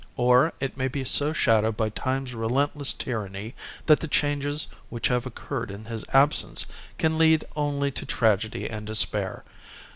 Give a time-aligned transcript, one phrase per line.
[0.17, 3.53] Or it may be so shadowed by Time's relentless tyranny
[3.85, 6.65] that the changes which have occurred in his absence
[6.97, 9.43] can lead only to tragedy and despair.